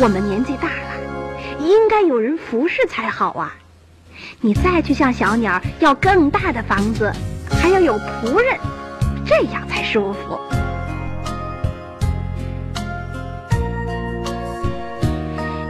[0.00, 3.54] 我们年纪大了，应该有人服侍才好啊！
[4.40, 7.12] 你再去向小鸟要更大的房子，
[7.62, 8.58] 还要有仆人，
[9.24, 10.36] 这样才舒服。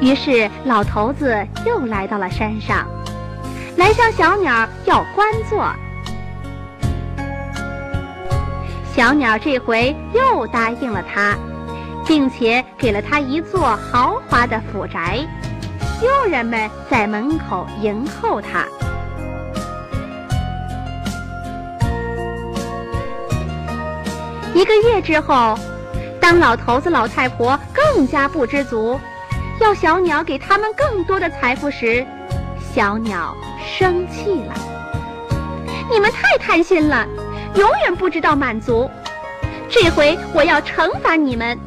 [0.01, 2.87] 于是老头子又来到了山上，
[3.77, 5.73] 来向小鸟要官做。
[8.95, 11.37] 小鸟这回又答应了他。
[12.07, 15.19] 并且给了他一座豪华的府宅，
[16.03, 18.65] 佣人们在门口迎候他。
[24.55, 25.55] 一个月之后，
[26.19, 28.99] 当老头子、老太婆更加不知足，
[29.61, 32.07] 要小鸟给他们更多的财富时，
[32.73, 34.55] 小鸟生气了
[35.91, 37.07] ：“你们太贪心了，
[37.55, 38.89] 永远不知道满足。
[39.69, 41.59] 这回我要惩罚你们。”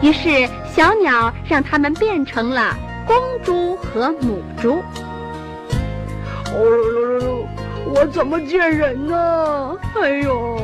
[0.00, 2.74] 于是，小鸟让它们变成了
[3.06, 4.82] 公猪和母猪。
[6.54, 7.46] 哦，
[7.84, 9.76] 我怎么见人呢？
[10.00, 10.58] 哎呦！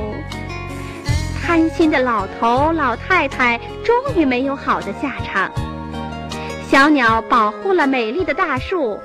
[1.44, 5.50] 贪心的老头老太太终于没有好的下场。
[6.70, 8.98] 小鸟保护了美丽的大树，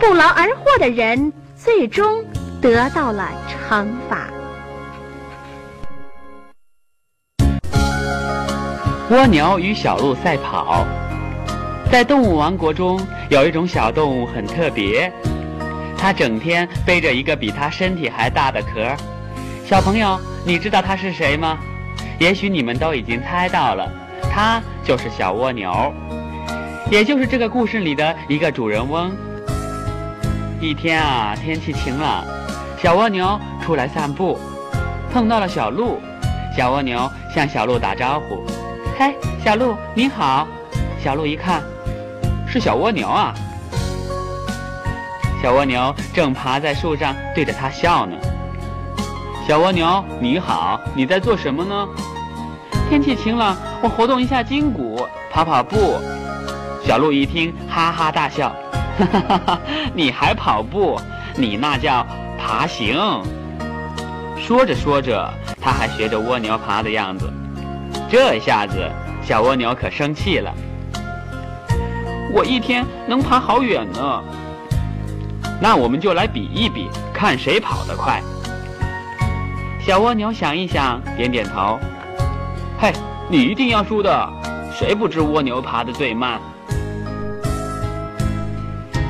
[0.00, 2.24] 不劳而获的人最终
[2.60, 4.26] 得到了惩罚。
[9.10, 10.84] 蜗牛与小鹿赛跑，
[11.92, 15.12] 在动物王国中，有一种小动物很特别，
[15.96, 18.96] 它整天背着一个比它身体还大的壳。
[19.64, 21.58] 小朋友，你知道它是谁吗？
[22.18, 23.92] 也许你们都已经猜到了，
[24.32, 25.92] 它就是小蜗牛，
[26.90, 29.10] 也就是这个故事里的一个主人翁。
[30.60, 32.24] 一天啊，天气晴朗，
[32.82, 34.38] 小蜗牛出来散步，
[35.12, 36.00] 碰到了小鹿，
[36.56, 38.44] 小蜗牛向小鹿打招呼。
[38.98, 40.46] 嘿，小鹿你好！
[41.02, 41.62] 小鹿一看，
[42.48, 43.34] 是小蜗牛啊。
[45.42, 48.16] 小蜗牛正爬在树上对着它笑呢。
[49.46, 51.86] 小蜗牛你好，你在做什么呢？
[52.88, 55.98] 天气晴朗，我活动一下筋骨，跑跑步。
[56.84, 58.54] 小鹿一听，哈哈大笑，
[58.96, 59.60] 哈哈哈哈！
[59.92, 61.00] 你还跑步？
[61.34, 62.06] 你那叫
[62.38, 62.96] 爬行。
[64.38, 65.28] 说着说着，
[65.60, 67.28] 他还学着蜗牛爬的样子。
[68.08, 68.88] 这下子，
[69.20, 70.54] 小蜗牛可生气了。
[72.32, 74.22] 我一天能爬好远呢。
[75.60, 78.22] 那我们就来比一比，看谁跑得快。
[79.84, 81.80] 小蜗牛想一想，点点头。
[82.78, 82.92] 嘿，
[83.30, 84.28] 你一定要输的。
[84.70, 86.38] 谁不知蜗牛爬得最慢？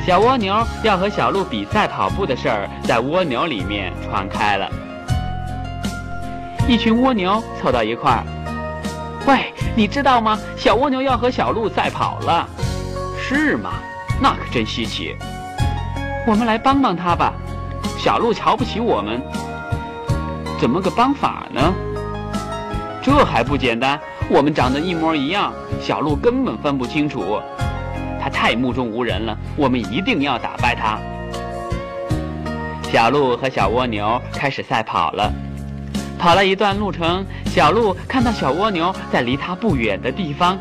[0.07, 4.71] 小蜗牛要和小鹿比赛跑步的事儿，在蜗牛里面传开了。
[6.69, 8.23] 一群蜗牛凑到一块儿。
[9.27, 10.39] 喂，你知道吗？
[10.57, 12.49] 小蜗牛要和小鹿赛跑了，
[13.19, 13.71] 是吗？
[14.21, 15.17] 那可真稀奇。
[16.25, 17.33] 我们来帮帮他吧。
[17.99, 19.21] 小鹿瞧不起我们，
[20.61, 21.75] 怎么个帮法呢？
[23.07, 24.01] 这还不简单？
[24.29, 27.41] 我们长得一模一样，小鹿根本分不清楚。
[28.21, 30.99] 他太目中无人了，我们一定要打败他。
[32.91, 35.33] 小鹿和小蜗牛开始赛跑了。
[36.19, 40.59] 跑了一段路程，小鹿看到小蜗牛在离它不远的地方，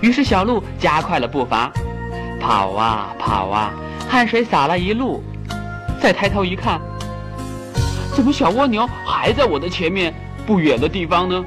[0.00, 1.72] 于是小鹿加快了步伐，
[2.40, 3.72] 跑啊跑啊，
[4.08, 5.24] 汗水洒了一路。
[6.00, 6.80] 再抬头一看，
[8.14, 10.14] 怎么小蜗牛还在我的前面
[10.46, 11.44] 不远的地方呢？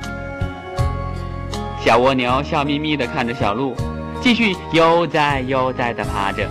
[1.83, 3.75] 小蜗牛笑眯眯地看着小鹿，
[4.21, 6.47] 继续悠哉悠哉地爬着。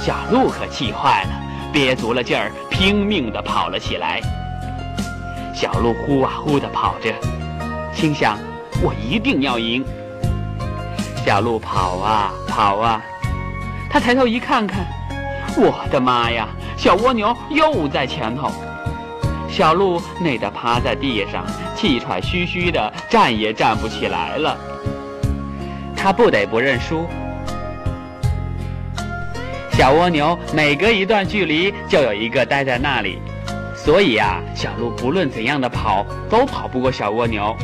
[0.00, 1.30] 小鹿可气坏了，
[1.72, 2.50] 憋足了劲儿。
[2.70, 4.20] 拼命地跑了起来，
[5.54, 7.12] 小鹿呼啊呼地跑着，
[7.92, 8.38] 心想：
[8.82, 9.84] 我一定要赢。
[11.24, 13.02] 小鹿跑啊跑啊，
[13.90, 14.86] 他抬头一看看，
[15.58, 16.48] 我的妈呀！
[16.78, 18.50] 小蜗牛又在前头。
[19.50, 21.44] 小鹿累得趴在地上，
[21.76, 24.56] 气喘吁吁的，站也站不起来了。
[25.96, 27.06] 他不得不认输。
[29.72, 33.18] 小蜗牛每隔一段距离就有一个待在那里，
[33.74, 37.54] 所以啊，小鹿不论怎样的跑，都跑不过小蜗牛。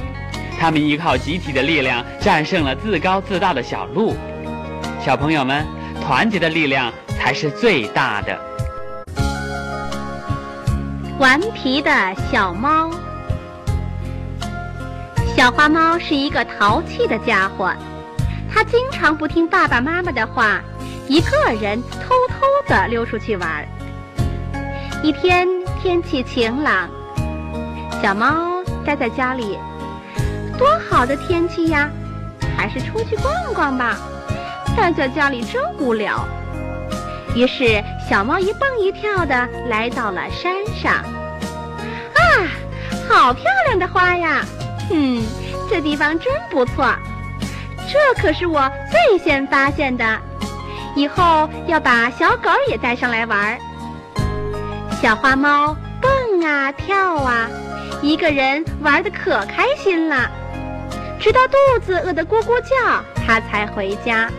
[0.58, 4.14] 它们依靠集体的力量战胜了自高自大的小鹿。
[5.04, 5.64] 小朋友们，
[6.02, 8.38] 团结的力量才是最大的。
[11.18, 11.90] 顽皮的
[12.30, 12.90] 小猫，
[15.34, 17.72] 小花猫是一个淘气的家伙，
[18.52, 20.60] 它经常不听爸爸妈妈的话，
[21.08, 23.66] 一个人偷偷地溜出去玩。
[25.02, 25.48] 一天
[25.80, 26.90] 天气晴朗，
[28.02, 29.58] 小猫待在家里。
[30.58, 31.88] 多好的天气呀！
[32.58, 33.96] 还是出去逛逛吧，
[34.76, 36.28] 待在家里真无聊。
[37.36, 40.94] 于是，小猫一蹦一跳地来到了山上。
[40.94, 42.48] 啊，
[43.06, 44.42] 好漂亮的花呀！
[44.90, 45.22] 嗯，
[45.68, 46.90] 这地方真不错。
[47.86, 50.18] 这可是我最先发现的。
[50.94, 53.58] 以后要把小狗也带上来玩。
[55.02, 57.50] 小花猫蹦啊跳啊，
[58.00, 60.30] 一个人玩的可开心了。
[61.20, 64.30] 直到肚子饿得咕咕叫，它才回家。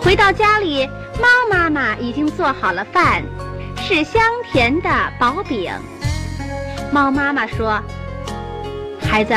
[0.00, 0.90] 回到家里，
[1.20, 3.22] 猫妈妈已经做好了饭，
[3.76, 5.72] 是香甜的薄饼。
[6.90, 7.80] 猫妈妈说
[9.00, 9.34] ：“孩子，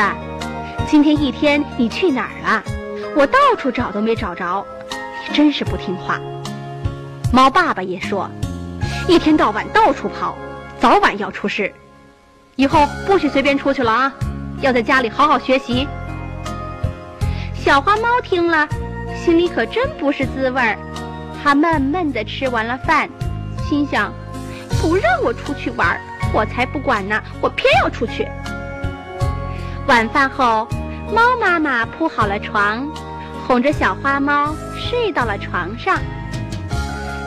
[0.86, 2.62] 今天一天你去哪儿了？
[3.14, 4.64] 我到处找都没找着，
[5.28, 6.18] 你真是不听话。”
[7.32, 8.30] 猫爸爸也说
[9.08, 10.36] ：“一天到晚到处跑，
[10.78, 11.72] 早晚要出事，
[12.56, 14.12] 以后不许随便出去了啊！”
[14.62, 15.86] 要在家里好好学习。
[17.54, 18.66] 小花猫听了，
[19.14, 20.78] 心里可真不是滋味儿。
[21.46, 23.08] 它闷闷地吃完了饭，
[23.68, 24.12] 心想：
[24.82, 25.96] 不让我出去玩，
[26.34, 27.22] 我才不管呢！
[27.40, 28.26] 我偏要出去。
[29.86, 30.66] 晚饭后，
[31.14, 32.84] 猫妈妈铺好了床，
[33.46, 36.00] 哄着小花猫睡到了床上。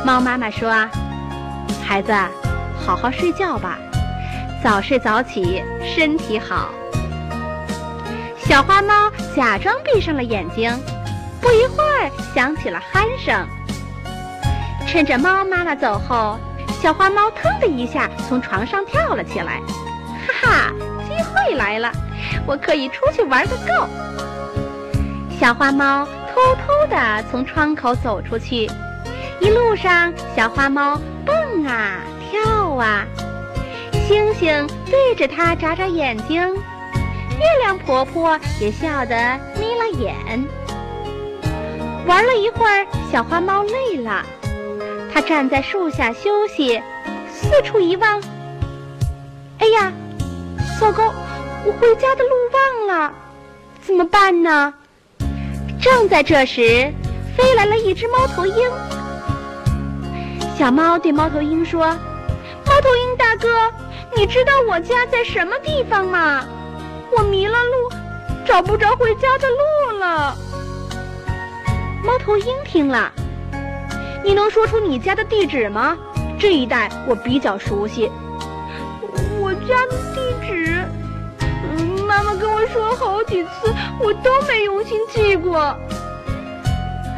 [0.04, 0.70] 猫妈妈说
[1.82, 2.14] ：“孩子，
[2.86, 3.80] 好好睡觉吧，
[4.62, 5.64] 早睡早起，
[5.96, 6.68] 身体好。”
[8.38, 10.70] 小花猫假装闭上了眼睛，
[11.40, 13.48] 不一会儿响起了鼾声。
[14.92, 16.40] 趁着猫妈妈走后，
[16.82, 19.62] 小花猫腾的一下从床上跳了起来。
[20.42, 20.74] 哈哈，
[21.08, 21.92] 机会来了，
[22.48, 23.88] 我可以出去玩个够。
[25.40, 28.68] 小花猫偷偷地从窗口走出去，
[29.40, 32.00] 一路上，小花猫蹦啊
[32.32, 33.06] 跳啊，
[34.08, 36.42] 星星对着它眨眨眼睛。
[36.42, 40.16] 月亮婆婆也笑得眯了眼。
[42.08, 44.26] 玩了一会儿，小花猫累了，
[45.20, 46.82] 它站在树下休息，
[47.30, 48.24] 四处一望。
[49.58, 49.92] 哎呀，
[50.80, 51.14] 糟糕！
[51.66, 53.14] 我回家的路忘了，
[53.82, 54.74] 怎么办呢？
[55.82, 56.90] 正在这时，
[57.36, 58.72] 飞来了一只猫头鹰。
[60.58, 61.86] 小猫对猫头鹰说
[62.66, 63.70] ：“猫头鹰大哥，
[64.16, 66.46] 你知道我家在什么地方吗？”
[67.12, 67.92] 我迷了路，
[68.46, 70.38] 找不着回家的路了。
[72.06, 73.12] 猫头鹰听了，
[74.24, 75.98] 你能说出你家的地址吗？
[76.40, 78.10] 这一带我比较熟悉。
[79.40, 80.86] 我家的地址，
[82.08, 85.76] 妈妈跟我说好几次，我都没用心记过。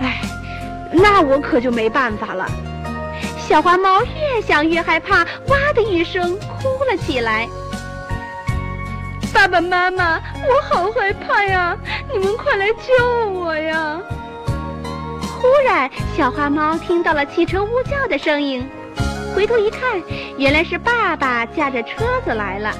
[0.02, 0.22] 哎，
[0.92, 2.50] 那我可就没办法了。
[3.38, 7.48] 小花猫越想越害怕，哇的一声哭了起来。
[9.34, 11.78] 爸爸妈妈，我好害怕呀！
[12.12, 14.00] 你们快来救我呀！
[15.42, 18.64] 忽然，小花猫听到了汽车呜叫的声音，
[19.36, 20.00] 回头一看，
[20.38, 22.72] 原来是爸爸驾着车子来了。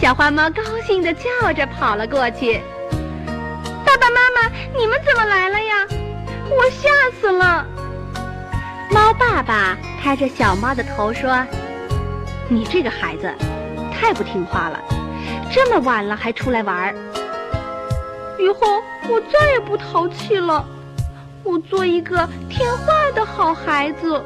[0.00, 2.58] 小花猫高兴地叫着跑了过去
[3.84, 5.86] ：“爸爸妈妈，你们怎么来了呀？
[6.48, 6.88] 我吓
[7.20, 7.66] 死了！”
[8.90, 11.46] 猫爸爸拍着小猫的头说
[12.48, 13.30] ：“你这个孩子，
[13.92, 14.80] 太不听话了。”
[15.52, 16.94] 这么晚了还出来玩儿，
[18.38, 20.66] 以后我再也不淘气了，
[21.44, 24.24] 我做一个听话的好孩子。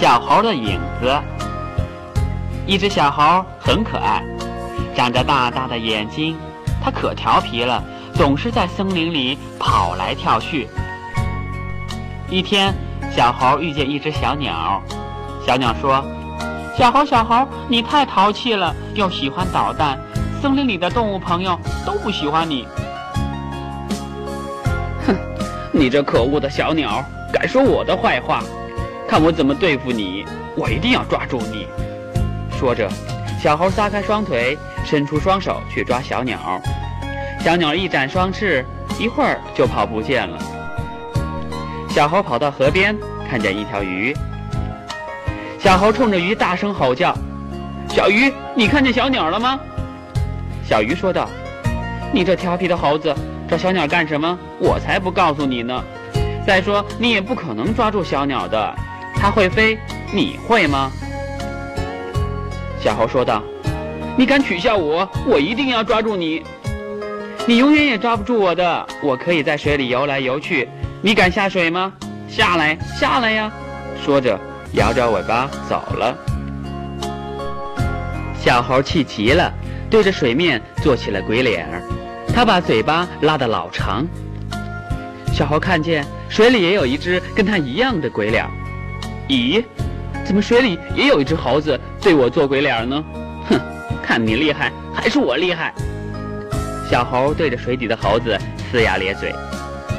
[0.00, 1.14] 小猴的影子，
[2.66, 4.24] 一只小猴很可爱，
[4.94, 6.38] 长着大大的眼睛，
[6.82, 10.66] 它可调皮了，总是在森林里跑来跳去。
[12.30, 12.74] 一天，
[13.14, 14.82] 小猴遇见一只小鸟，
[15.46, 16.02] 小鸟说。
[16.78, 19.98] 小猴，小猴，你太淘气了，又喜欢捣蛋，
[20.40, 22.66] 森林里的动物朋友都不喜欢你。
[25.78, 28.42] 你这可恶的小鸟，敢说我的坏话？
[29.08, 30.24] 看我怎么对付你！
[30.56, 31.68] 我一定要抓住你！
[32.58, 32.90] 说着，
[33.40, 36.60] 小猴撒开双腿，伸出双手去抓小鸟。
[37.40, 38.64] 小鸟一展双翅，
[38.98, 40.36] 一会儿就跑不见了。
[41.88, 42.96] 小猴跑到河边，
[43.30, 44.12] 看见一条鱼。
[45.60, 47.16] 小猴冲着鱼大声吼叫
[47.88, 49.60] ：“小鱼，你看见小鸟了吗？”
[50.68, 51.30] 小鱼说道
[52.12, 53.14] ：“你这调皮的猴子，
[53.48, 54.38] 抓小鸟干什么？
[54.58, 55.82] 我才不告诉你呢！
[56.46, 58.74] 再说，你也不可能抓住小鸟的，
[59.14, 59.78] 它会飞，
[60.12, 60.90] 你会吗？”
[62.80, 63.42] 小猴说道
[64.16, 66.42] ：“你敢取笑我，我一定要抓住你。
[67.46, 70.68] 你永远也抓不住我的，我可以在水里游来游去。
[71.00, 71.92] 你敢下水吗？
[72.28, 73.50] 下来，下来呀！”
[74.04, 74.38] 说着。
[74.72, 76.14] 摇着尾巴走了，
[78.38, 79.50] 小猴气急了，
[79.88, 81.82] 对着水面做起了鬼脸儿。
[82.38, 84.06] 他把嘴巴拉得老长。
[85.34, 88.46] 小猴看见水里也有一只跟他一样的鬼脸。
[89.26, 89.64] 咦，
[90.24, 93.04] 怎么水里也有一只猴子对我做鬼脸呢？
[93.50, 93.58] 哼，
[94.00, 95.74] 看你厉害还是我厉害？
[96.88, 98.38] 小猴对着水底的猴子
[98.72, 99.34] 呲牙咧嘴，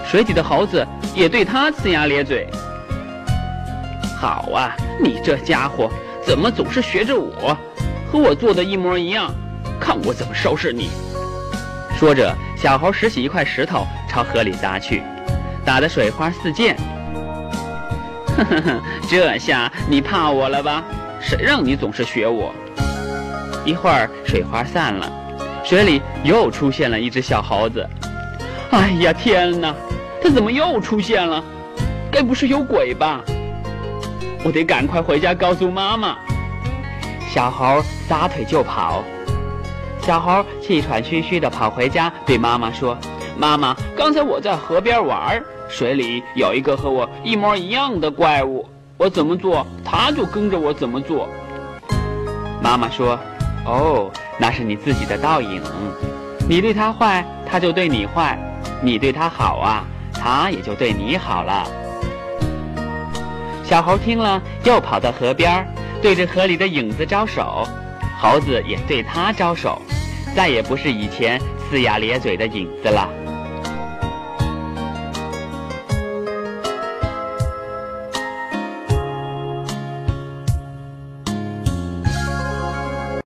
[0.09, 2.47] 水底的猴子也对他呲牙咧嘴。
[4.17, 5.91] 好啊，你这家伙
[6.25, 7.57] 怎么总是学着我，
[8.09, 9.29] 和我做的一模一样？
[9.77, 10.89] 看我怎么收拾你！
[11.99, 15.03] 说着，小猴拾起一块石头朝河里砸去，
[15.65, 16.73] 打得水花四溅。
[18.37, 20.81] 呵呵呵，这下你怕我了吧？
[21.19, 22.55] 谁让你总是学我？
[23.65, 25.11] 一会儿水花散了，
[25.61, 27.85] 水里又出现了一只小猴子。
[28.71, 29.75] 哎呀，天哪！
[30.23, 31.43] 它怎么又出现了？
[32.09, 33.19] 该不是有鬼吧？
[34.45, 36.15] 我得赶快回家告诉妈妈。
[37.29, 39.03] 小猴撒腿就跑。
[40.01, 42.97] 小猴气喘吁吁地跑回家，对妈妈说
[43.37, 51.27] ：“妈妈，刚才我在河边玩，水里有一个和我一模一样的怪物，我怎么做，它就跟着我怎么做。”
[52.63, 53.19] 妈妈说
[53.65, 55.61] ：“哦，那是你自己的倒影。
[56.47, 58.35] 你对它坏，它就对你坏；
[58.81, 59.83] 你对它好啊，
[60.13, 61.67] 它也就对你好了。”
[63.63, 65.67] 小猴听了，又跑到河边，
[66.01, 67.67] 对着河里的影子招手。
[68.21, 69.81] 猴子也对他招手，
[70.35, 71.39] 再也不是以前
[71.71, 73.09] 呲牙咧嘴的影子了。